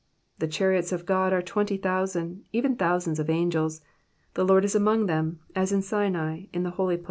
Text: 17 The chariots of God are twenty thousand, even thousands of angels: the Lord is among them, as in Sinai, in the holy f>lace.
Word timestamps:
17 0.39 0.39
The 0.39 0.51
chariots 0.51 0.91
of 0.91 1.05
God 1.05 1.31
are 1.31 1.43
twenty 1.43 1.77
thousand, 1.77 2.43
even 2.51 2.75
thousands 2.75 3.19
of 3.19 3.29
angels: 3.29 3.81
the 4.33 4.43
Lord 4.43 4.65
is 4.65 4.73
among 4.73 5.05
them, 5.05 5.41
as 5.55 5.71
in 5.71 5.83
Sinai, 5.83 6.45
in 6.51 6.63
the 6.63 6.71
holy 6.71 6.97
f>lace. 6.97 6.99